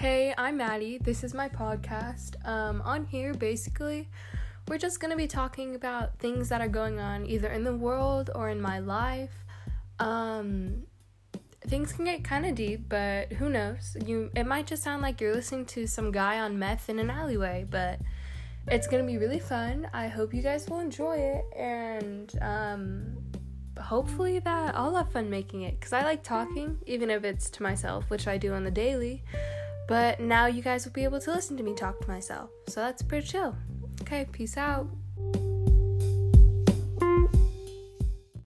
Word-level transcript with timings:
Hey, 0.00 0.32
I'm 0.38 0.56
Maddie. 0.56 0.96
This 0.96 1.22
is 1.22 1.34
my 1.34 1.50
podcast. 1.50 2.34
Um, 2.48 2.80
on 2.86 3.04
here, 3.04 3.34
basically, 3.34 4.08
we're 4.66 4.78
just 4.78 4.98
gonna 4.98 5.14
be 5.14 5.26
talking 5.26 5.74
about 5.74 6.18
things 6.18 6.48
that 6.48 6.62
are 6.62 6.68
going 6.68 6.98
on 6.98 7.26
either 7.26 7.48
in 7.48 7.64
the 7.64 7.76
world 7.76 8.30
or 8.34 8.48
in 8.48 8.62
my 8.62 8.78
life. 8.78 9.44
Um, 9.98 10.84
things 11.66 11.92
can 11.92 12.06
get 12.06 12.24
kind 12.24 12.46
of 12.46 12.54
deep, 12.54 12.88
but 12.88 13.34
who 13.34 13.50
knows? 13.50 13.94
You, 14.02 14.30
it 14.34 14.46
might 14.46 14.66
just 14.66 14.82
sound 14.82 15.02
like 15.02 15.20
you're 15.20 15.34
listening 15.34 15.66
to 15.66 15.86
some 15.86 16.10
guy 16.10 16.40
on 16.40 16.58
meth 16.58 16.88
in 16.88 16.98
an 16.98 17.10
alleyway, 17.10 17.66
but 17.68 18.00
it's 18.68 18.86
gonna 18.86 19.04
be 19.04 19.18
really 19.18 19.38
fun. 19.38 19.86
I 19.92 20.08
hope 20.08 20.32
you 20.32 20.40
guys 20.40 20.66
will 20.66 20.80
enjoy 20.80 21.16
it, 21.18 21.44
and 21.54 22.38
um, 22.40 23.18
hopefully 23.78 24.38
that 24.38 24.74
I'll 24.74 24.94
have 24.94 25.12
fun 25.12 25.28
making 25.28 25.60
it 25.60 25.78
because 25.78 25.92
I 25.92 26.04
like 26.04 26.22
talking, 26.22 26.78
even 26.86 27.10
if 27.10 27.22
it's 27.22 27.50
to 27.50 27.62
myself, 27.62 28.08
which 28.08 28.26
I 28.26 28.38
do 28.38 28.54
on 28.54 28.64
the 28.64 28.70
daily. 28.70 29.24
But 29.90 30.20
now 30.20 30.46
you 30.46 30.62
guys 30.62 30.84
will 30.84 30.92
be 30.92 31.02
able 31.02 31.18
to 31.18 31.32
listen 31.32 31.56
to 31.56 31.64
me 31.64 31.74
talk 31.74 32.00
to 32.00 32.06
myself. 32.06 32.48
So 32.68 32.80
that's 32.80 33.02
pretty 33.02 33.26
chill. 33.26 33.56
Okay, 34.02 34.24
peace 34.30 34.56
out. 34.56 34.86